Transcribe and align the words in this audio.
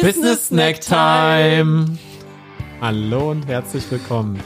Business 0.00 0.46
Snack 0.48 0.80
Time. 0.80 1.98
Hallo 2.80 3.30
und 3.32 3.46
herzlich 3.46 3.84
willkommen. 3.90 4.40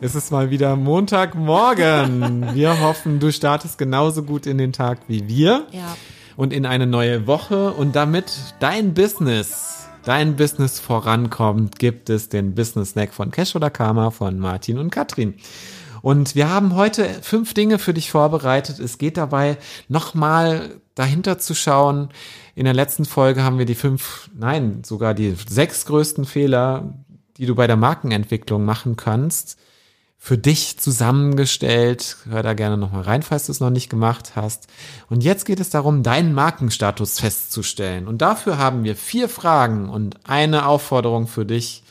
Es 0.00 0.14
ist 0.14 0.30
mal 0.30 0.50
wieder 0.50 0.76
Montagmorgen. 0.76 2.54
Wir 2.54 2.80
hoffen, 2.80 3.18
du 3.18 3.32
startest 3.32 3.78
genauso 3.78 4.22
gut 4.22 4.46
in 4.46 4.58
den 4.58 4.72
Tag 4.72 4.98
wie 5.08 5.26
wir 5.26 5.66
Ja. 5.72 5.96
und 6.36 6.52
in 6.52 6.66
eine 6.66 6.86
neue 6.86 7.26
Woche. 7.26 7.72
Und 7.72 7.96
damit 7.96 8.32
dein 8.60 8.94
Business, 8.94 9.88
dein 10.04 10.36
Business 10.36 10.78
vorankommt, 10.78 11.80
gibt 11.80 12.08
es 12.08 12.28
den 12.28 12.54
Business 12.54 12.90
Snack 12.90 13.12
von 13.12 13.32
Cash 13.32 13.56
oder 13.56 13.70
Karma 13.70 14.10
von 14.10 14.38
Martin 14.38 14.78
und 14.78 14.90
Katrin. 14.90 15.34
Und 16.02 16.34
wir 16.34 16.50
haben 16.50 16.74
heute 16.74 17.08
fünf 17.22 17.54
Dinge 17.54 17.78
für 17.78 17.94
dich 17.94 18.10
vorbereitet. 18.10 18.80
Es 18.80 18.98
geht 18.98 19.16
dabei 19.16 19.56
nochmal 19.88 20.80
dahinter 20.94 21.38
zu 21.38 21.54
schauen. 21.54 22.08
In 22.54 22.64
der 22.64 22.74
letzten 22.74 23.04
Folge 23.04 23.44
haben 23.44 23.58
wir 23.58 23.66
die 23.66 23.76
fünf, 23.76 24.28
nein, 24.36 24.82
sogar 24.84 25.14
die 25.14 25.34
sechs 25.48 25.86
größten 25.86 26.24
Fehler, 26.24 26.92
die 27.38 27.46
du 27.46 27.54
bei 27.54 27.66
der 27.66 27.76
Markenentwicklung 27.76 28.64
machen 28.64 28.96
kannst, 28.96 29.58
für 30.18 30.36
dich 30.36 30.78
zusammengestellt. 30.78 32.16
Hör 32.28 32.42
da 32.42 32.54
gerne 32.54 32.76
nochmal 32.76 33.02
rein, 33.02 33.22
falls 33.22 33.46
du 33.46 33.52
es 33.52 33.60
noch 33.60 33.70
nicht 33.70 33.88
gemacht 33.88 34.32
hast. 34.34 34.66
Und 35.08 35.22
jetzt 35.22 35.46
geht 35.46 35.60
es 35.60 35.70
darum, 35.70 36.02
deinen 36.02 36.34
Markenstatus 36.34 37.20
festzustellen. 37.20 38.08
Und 38.08 38.22
dafür 38.22 38.58
haben 38.58 38.84
wir 38.84 38.96
vier 38.96 39.28
Fragen 39.28 39.88
und 39.88 40.16
eine 40.24 40.66
Aufforderung 40.66 41.26
für 41.26 41.46
dich 41.46 41.84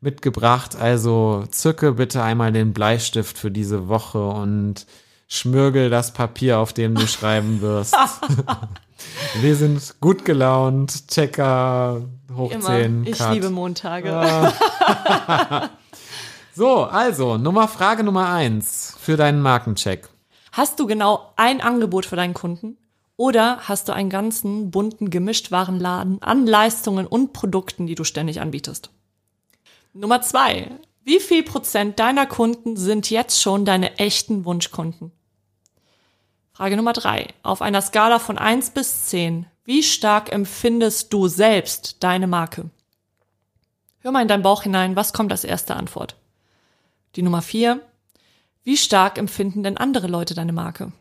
mitgebracht. 0.00 0.76
Also 0.76 1.44
zücke 1.50 1.92
bitte 1.92 2.22
einmal 2.22 2.52
den 2.52 2.72
Bleistift 2.72 3.38
für 3.38 3.50
diese 3.50 3.88
Woche 3.88 4.26
und 4.26 4.86
schmürgel 5.28 5.90
das 5.90 6.12
Papier, 6.12 6.58
auf 6.58 6.72
dem 6.72 6.94
du 6.94 7.06
schreiben 7.06 7.60
wirst. 7.60 7.94
Wir 9.40 9.56
sind 9.56 9.96
gut 10.00 10.24
gelaunt, 10.24 11.08
Checker, 11.08 12.02
hoch 12.34 12.50
Immer. 12.50 12.64
10, 12.64 13.06
Ich 13.06 13.18
Cut. 13.18 13.34
liebe 13.34 13.50
Montage. 13.50 14.52
So, 16.54 16.84
also, 16.84 17.36
Nummer, 17.36 17.68
Frage 17.68 18.02
Nummer 18.02 18.30
eins 18.30 18.96
für 18.98 19.18
deinen 19.18 19.42
Markencheck. 19.42 20.08
Hast 20.52 20.80
du 20.80 20.86
genau 20.86 21.34
ein 21.36 21.60
Angebot 21.60 22.06
für 22.06 22.16
deinen 22.16 22.32
Kunden? 22.32 22.78
Oder 23.18 23.58
hast 23.64 23.88
du 23.88 23.92
einen 23.92 24.08
ganzen 24.08 24.70
bunten 24.70 25.10
Gemischtwarenladen 25.10 26.22
an 26.22 26.46
Leistungen 26.46 27.06
und 27.06 27.34
Produkten, 27.34 27.86
die 27.86 27.94
du 27.94 28.04
ständig 28.04 28.40
anbietest? 28.40 28.88
Nummer 29.96 30.20
zwei. 30.20 30.70
Wie 31.04 31.20
viel 31.20 31.42
Prozent 31.42 31.98
deiner 31.98 32.26
Kunden 32.26 32.76
sind 32.76 33.08
jetzt 33.08 33.40
schon 33.40 33.64
deine 33.64 33.98
echten 33.98 34.44
Wunschkunden? 34.44 35.10
Frage 36.52 36.76
Nummer 36.76 36.92
drei. 36.92 37.28
Auf 37.42 37.62
einer 37.62 37.80
Skala 37.80 38.18
von 38.18 38.36
eins 38.36 38.70
bis 38.70 39.06
zehn, 39.06 39.46
wie 39.64 39.82
stark 39.82 40.30
empfindest 40.32 41.12
du 41.12 41.28
selbst 41.28 42.02
deine 42.02 42.26
Marke? 42.26 42.68
Hör 44.00 44.12
mal 44.12 44.22
in 44.22 44.28
deinen 44.28 44.42
Bauch 44.42 44.64
hinein, 44.64 44.96
was 44.96 45.14
kommt 45.14 45.32
als 45.32 45.44
erste 45.44 45.76
Antwort? 45.76 46.16
Die 47.14 47.22
Nummer 47.22 47.40
vier. 47.40 47.80
Wie 48.64 48.76
stark 48.76 49.16
empfinden 49.16 49.62
denn 49.62 49.78
andere 49.78 50.08
Leute 50.08 50.34
deine 50.34 50.52
Marke? 50.52 50.92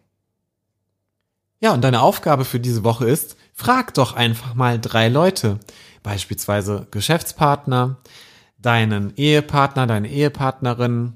Ja, 1.59 1.73
und 1.73 1.81
deine 1.81 2.01
Aufgabe 2.01 2.45
für 2.45 2.59
diese 2.59 2.83
Woche 2.83 3.09
ist, 3.09 3.35
frag 3.53 3.93
doch 3.93 4.13
einfach 4.13 4.53
mal 4.53 4.79
drei 4.79 5.09
Leute, 5.09 5.59
beispielsweise 6.01 6.87
Geschäftspartner, 6.91 7.97
deinen 8.65 9.13
Ehepartner, 9.15 9.87
deine 9.87 10.09
Ehepartnerin, 10.09 11.13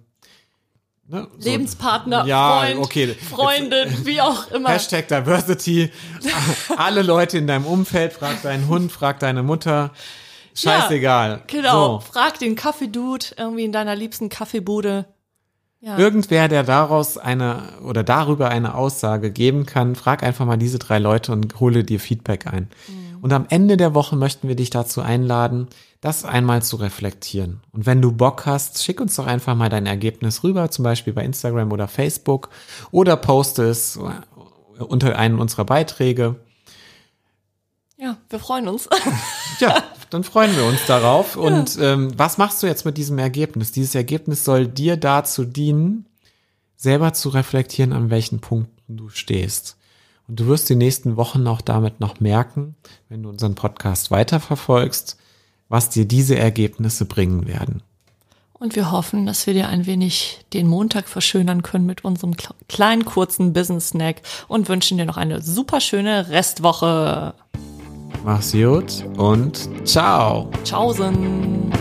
ne, 1.07 1.27
so- 1.37 1.49
Lebenspartner, 1.49 2.25
Ja, 2.25 2.59
Freund, 2.61 2.79
okay. 2.79 3.15
Freundin, 3.15 4.05
wie 4.05 4.21
auch 4.21 4.49
immer. 4.51 4.69
Hashtag 4.69 5.07
Diversity. 5.07 5.91
Alle 6.77 7.01
Leute 7.01 7.37
in 7.37 7.47
deinem 7.47 7.65
Umfeld, 7.65 8.13
frag 8.13 8.41
deinen 8.43 8.67
Hund, 8.67 8.91
frag 8.91 9.19
deine 9.19 9.43
Mutter. 9.43 9.91
Scheißegal. 10.55 11.43
Genau. 11.47 11.99
So. 11.99 12.11
Frag 12.11 12.39
den 12.39 12.55
Kaffeedude 12.55 13.27
irgendwie 13.37 13.63
in 13.63 13.71
deiner 13.71 13.95
liebsten 13.95 14.29
Kaffeebude. 14.29 15.05
Ja. 15.81 15.97
Irgendwer, 15.97 16.49
der 16.49 16.63
daraus 16.63 17.17
eine 17.17 17.61
oder 17.85 18.03
darüber 18.03 18.49
eine 18.49 18.75
Aussage 18.75 19.31
geben 19.31 19.65
kann, 19.65 19.95
frag 19.95 20.23
einfach 20.23 20.45
mal 20.45 20.57
diese 20.57 20.77
drei 20.77 20.99
Leute 20.99 21.31
und 21.31 21.61
hole 21.61 21.85
dir 21.85 22.01
Feedback 22.01 22.47
ein. 22.47 22.67
Und 23.21 23.33
am 23.33 23.45
Ende 23.49 23.77
der 23.77 23.93
Woche 23.93 24.15
möchten 24.15 24.47
wir 24.47 24.55
dich 24.55 24.69
dazu 24.69 25.01
einladen, 25.01 25.67
das 26.01 26.23
einmal 26.23 26.61
zu 26.61 26.77
reflektieren. 26.77 27.61
Und 27.71 27.85
wenn 27.85 28.01
du 28.01 28.11
Bock 28.11 28.45
hast, 28.45 28.83
schick 28.83 29.01
uns 29.01 29.15
doch 29.15 29.27
einfach 29.27 29.55
mal 29.55 29.69
dein 29.69 29.85
Ergebnis 29.85 30.43
rüber, 30.43 30.71
zum 30.71 30.83
Beispiel 30.83 31.13
bei 31.13 31.23
Instagram 31.23 31.71
oder 31.71 31.87
Facebook 31.87 32.49
oder 32.91 33.17
poste 33.17 33.63
es 33.63 33.99
unter 34.77 35.17
einen 35.17 35.39
unserer 35.39 35.65
Beiträge. 35.65 36.35
ja, 37.97 38.17
wir 38.29 38.39
freuen 38.39 38.67
uns. 38.67 38.87
Ja, 39.59 39.83
dann 40.09 40.23
freuen 40.23 40.55
wir 40.55 40.65
uns 40.65 40.85
darauf. 40.85 41.35
Und 41.35 41.77
ähm, 41.81 42.17
was 42.17 42.37
machst 42.37 42.63
du 42.63 42.67
jetzt 42.67 42.85
mit 42.85 42.97
diesem 42.97 43.17
Ergebnis? 43.17 43.71
Dieses 43.73 43.95
Ergebnis 43.95 44.45
soll 44.45 44.67
dir 44.67 44.95
dazu 44.95 45.43
dienen, 45.43 46.05
selber 46.77 47.13
zu 47.13 47.29
reflektieren, 47.29 47.91
an 47.91 48.09
welchen 48.09 48.39
Punkten 48.39 48.95
du 48.95 49.09
stehst. 49.09 49.78
Und 50.29 50.39
du 50.39 50.45
wirst 50.45 50.69
die 50.69 50.75
nächsten 50.75 51.17
Wochen 51.17 51.47
auch 51.47 51.59
damit 51.59 51.99
noch 51.99 52.19
merken, 52.19 52.75
wenn 53.09 53.23
du 53.23 53.29
unseren 53.29 53.55
Podcast 53.55 54.11
weiterverfolgst, 54.11 55.17
was 55.69 55.89
dir 55.89 56.05
diese 56.05 56.37
Ergebnisse 56.37 57.05
bringen 57.05 57.47
werden. 57.47 57.81
Und 58.53 58.75
wir 58.75 58.91
hoffen, 58.91 59.25
dass 59.25 59.47
wir 59.47 59.53
dir 59.53 59.69
ein 59.69 59.85
wenig 59.87 60.45
den 60.53 60.67
Montag 60.67 61.07
verschönern 61.07 61.63
können 61.63 61.85
mit 61.85 62.05
unserem 62.05 62.33
kle- 62.33 62.53
kleinen 62.67 63.05
kurzen 63.05 63.53
Business 63.53 63.89
Snack 63.89 64.21
und 64.47 64.69
wünschen 64.69 64.97
dir 64.97 65.05
noch 65.05 65.17
eine 65.17 65.41
super 65.41 65.79
schöne 65.79 66.29
Restwoche. 66.29 67.33
Mach's 68.23 68.51
gut 68.51 69.05
und 69.17 69.69
ciao. 69.87 70.51
Tschaußen. 70.63 71.71